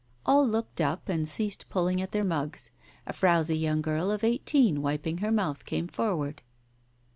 All 0.25 0.47
looked 0.47 0.81
up, 0.81 1.09
and 1.09 1.27
ceased 1.29 1.67
pulling 1.69 2.01
at 2.01 2.11
their 2.11 2.23
mugs. 2.23 2.71
A 3.05 3.13
frowsy 3.13 3.55
young 3.55 3.83
girl 3.83 4.09
of 4.09 4.23
eighteen, 4.23 4.81
wiping 4.81 5.19
her 5.19 5.31
mouth, 5.31 5.63
came 5.63 5.87
forward. 5.87 6.41